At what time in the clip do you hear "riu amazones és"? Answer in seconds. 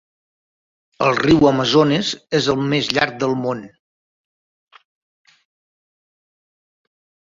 1.19-2.49